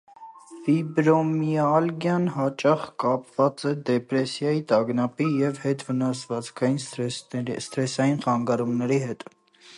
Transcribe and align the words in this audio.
Ֆիբրոմիալգիան 0.67 2.25
հաճախ 2.37 2.87
կապված 3.03 3.65
է 3.73 3.75
դեպրեսիայի, 3.91 4.65
տագնապի 4.73 5.29
և 5.43 5.61
հետվնասվածքային 5.67 6.83
սթրեսային 7.69 8.21
խանգարումների 8.27 9.01
հետ։ 9.07 9.29